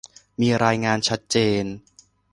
[0.41, 1.65] มีรายงานชัดเจน